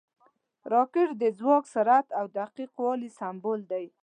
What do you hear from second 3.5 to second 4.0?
دی